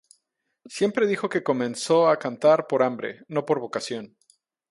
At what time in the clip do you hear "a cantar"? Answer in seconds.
2.09-2.65